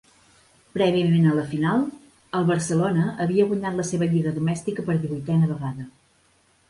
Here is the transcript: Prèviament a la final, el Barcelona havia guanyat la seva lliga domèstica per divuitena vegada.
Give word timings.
Prèviament 0.77 1.27
a 1.31 1.33
la 1.39 1.43
final, 1.51 1.83
el 2.39 2.47
Barcelona 2.49 3.05
havia 3.27 3.45
guanyat 3.51 3.77
la 3.81 3.85
seva 3.91 4.09
lliga 4.15 4.35
domèstica 4.39 4.87
per 4.89 4.97
divuitena 5.05 5.51
vegada. 5.55 5.87